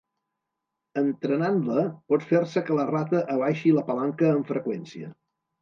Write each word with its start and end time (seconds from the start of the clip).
Entrenant-la 1.01 1.83
pot 2.13 2.25
fer-se 2.31 2.65
que 2.71 2.79
la 2.79 2.87
rata 2.93 3.21
abaixi 3.37 3.77
la 3.79 3.87
palanca 3.93 4.31
amb 4.35 4.53
freqüència. 4.55 5.17